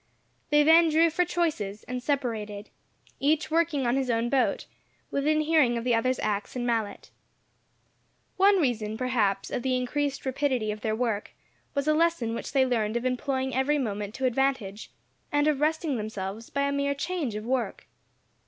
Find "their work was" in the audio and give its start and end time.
10.81-11.87